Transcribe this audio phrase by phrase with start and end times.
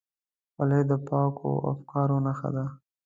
[0.53, 2.65] خولۍ د پاکو افکارو نښه ده.